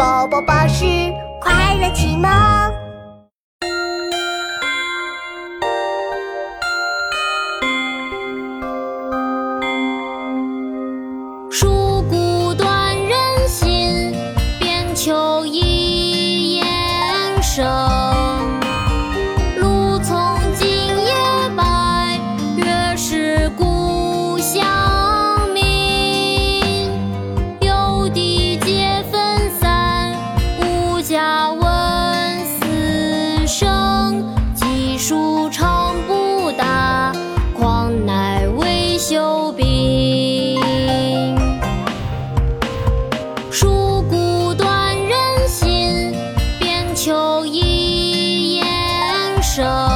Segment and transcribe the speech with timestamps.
[0.00, 0.86] 宝宝巴士
[1.38, 2.79] 快乐启蒙。
[49.60, 49.89] 手。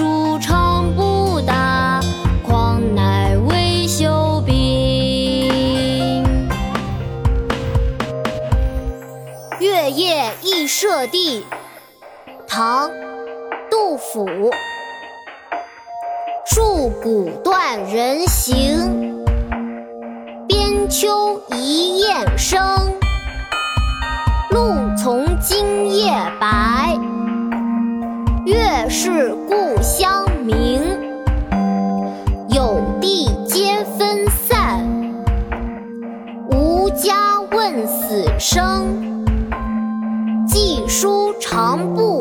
[0.00, 2.00] 竹长不达
[2.42, 6.24] 况乃未休兵。
[9.58, 11.44] 月夜忆舍弟
[12.48, 12.90] 唐
[13.70, 14.26] 杜甫。
[16.46, 19.22] 树古断人行
[20.48, 22.79] 边秋一雁声
[28.92, 30.82] 是故乡明。
[32.48, 34.84] 有地皆分散，
[36.50, 39.24] 无家问死生。
[40.44, 42.19] 寄书长不。